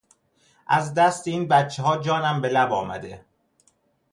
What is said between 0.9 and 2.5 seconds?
دست این بچهها جانم به